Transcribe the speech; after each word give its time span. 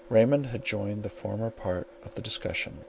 Raymond 0.09 0.47
had 0.47 0.65
joined 0.65 0.89
in 0.91 1.01
the 1.03 1.09
former 1.11 1.51
part 1.51 1.87
of 2.03 2.15
the 2.15 2.23
discussion. 2.23 2.79